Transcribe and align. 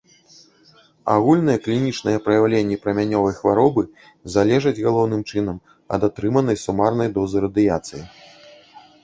Агульныя 1.15 1.59
клінічныя 1.65 2.21
праяўленні 2.27 2.77
прамянёвай 2.85 3.35
хваробы 3.41 3.83
залежаць 4.37 4.75
галоўным 4.87 5.21
чынам 5.29 5.57
ад 5.99 6.09
атрыманай 6.09 6.61
сумарнай 6.65 7.09
дозы 7.21 7.37
радыяцыі. 7.47 8.03